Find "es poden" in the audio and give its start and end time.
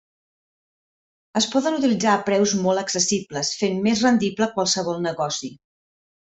1.41-1.77